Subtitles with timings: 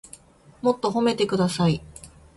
[0.63, 1.83] もっと褒めてください